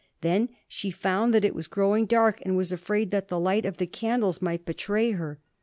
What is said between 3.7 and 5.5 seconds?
the candles might betray her.